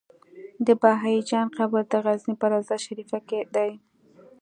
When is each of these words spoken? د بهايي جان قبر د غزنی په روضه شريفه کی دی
د 0.65 0.67
بهايي 0.81 1.21
جان 1.29 1.47
قبر 1.57 1.83
د 1.91 1.93
غزنی 2.05 2.35
په 2.41 2.45
روضه 2.51 2.75
شريفه 2.85 3.19
کی 3.27 3.39
دی 3.55 3.71